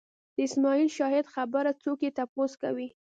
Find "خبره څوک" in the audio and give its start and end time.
1.33-1.97